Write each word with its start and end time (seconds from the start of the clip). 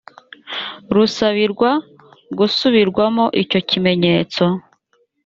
rusabirwa 0.95 1.71
gusubirwamo 2.37 3.25
icyo 3.41 3.59
kimenyetso 3.69 4.43